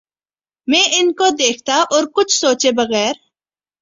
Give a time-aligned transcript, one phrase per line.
[0.67, 3.13] میں ان کو دیکھتا اور کچھ سوچے بغیر